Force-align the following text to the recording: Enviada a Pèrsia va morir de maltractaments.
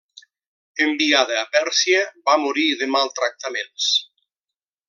Enviada 0.85 1.37
a 1.41 1.43
Pèrsia 1.57 2.01
va 2.31 2.39
morir 2.47 2.67
de 2.83 2.91
maltractaments. 2.97 3.93